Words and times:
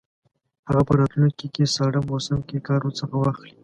هغه 0.67 0.81
په 0.87 0.93
راتلونکي 0.99 1.63
ساړه 1.75 2.01
موسم 2.09 2.39
کې 2.47 2.65
کار 2.67 2.79
ورڅخه 2.83 3.15
واخلي. 3.17 3.53